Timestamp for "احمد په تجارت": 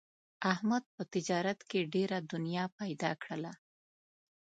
0.53-1.59